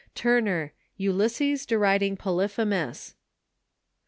[0.15, 3.13] Turner: "Ulysses deriding Polyphemus."